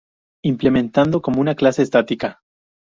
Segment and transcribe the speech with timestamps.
[0.43, 2.41] Implementado como una clase estática.